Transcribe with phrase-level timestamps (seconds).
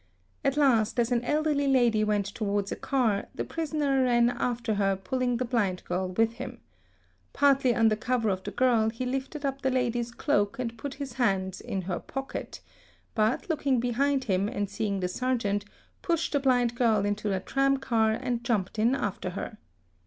[0.43, 4.95] At last as an elderly lady went towards a car, the prisoner ran after her
[4.95, 6.59] pulling the blind girl with him.
[7.33, 11.13] Partly under cover of the girl he lifted up the lady's cloak and put his
[11.13, 12.61] hand in her pocket,
[13.13, 15.65] but, looking behind him and seeing the sergeant,
[16.01, 19.59] pushed the blind girl into a tram car and jumped in after her.